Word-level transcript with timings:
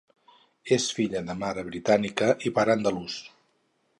És 0.77 0.85
filla 0.99 1.21
de 1.27 1.35
mare 1.43 1.65
britànica 1.69 2.31
i 2.51 2.55
pare 2.57 2.75
andalús. 2.79 3.21